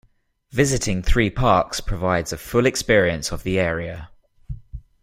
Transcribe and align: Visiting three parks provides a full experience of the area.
Visiting 0.49 1.03
three 1.03 1.29
parks 1.29 1.79
provides 1.79 2.33
a 2.33 2.37
full 2.39 2.65
experience 2.65 3.31
of 3.31 3.43
the 3.43 3.59
area. 3.59 4.09